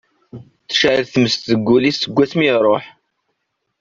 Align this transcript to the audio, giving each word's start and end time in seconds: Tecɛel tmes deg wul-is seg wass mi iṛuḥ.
Tecɛel 0.67 1.03
tmes 1.13 1.35
deg 1.49 1.61
wul-is 1.67 1.97
seg 1.99 2.11
wass 2.15 2.33
mi 2.35 2.45
iṛuḥ. 2.51 2.85